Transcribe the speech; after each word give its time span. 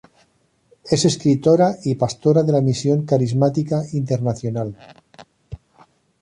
Es 0.89 1.05
escritora 1.05 1.75
y 1.83 1.93
pastora 1.93 2.41
de 2.41 2.51
la 2.53 2.61
Misión 2.61 3.05
Carismática 3.05 3.83
Internacional. 3.93 4.75